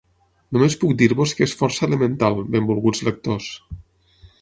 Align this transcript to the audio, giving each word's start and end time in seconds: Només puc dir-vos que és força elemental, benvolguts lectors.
Només 0.55 0.77
puc 0.83 0.95
dir-vos 1.01 1.35
que 1.39 1.45
és 1.49 1.55
força 1.61 1.87
elemental, 1.91 2.41
benvolguts 2.57 3.07
lectors. 3.11 3.55